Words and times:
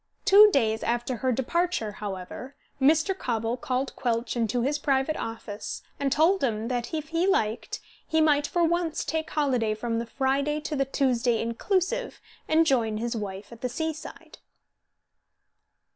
Two 0.25 0.49
days 0.49 0.81
after 0.81 1.17
her 1.17 1.31
departure, 1.31 1.91
however, 1.91 2.55
Mr. 2.81 3.15
Cobble 3.15 3.55
called 3.55 3.95
Quelch 3.95 4.35
into 4.35 4.63
his 4.63 4.79
private 4.79 5.15
office 5.15 5.83
and 5.99 6.11
told 6.11 6.43
him 6.43 6.69
that 6.69 6.91
if 6.91 7.09
he 7.09 7.27
liked 7.27 7.79
he 8.07 8.19
might 8.19 8.47
for 8.47 8.63
once 8.63 9.05
take 9.05 9.29
holiday 9.29 9.75
from 9.75 9.99
the 9.99 10.07
Friday 10.07 10.59
to 10.61 10.75
the 10.75 10.85
Tuesday 10.85 11.39
inclusive, 11.39 12.19
and 12.47 12.65
join 12.65 12.97
his 12.97 13.15
wife 13.15 13.51
at 13.51 13.61
the 13.61 13.69
seaside. 13.69 14.39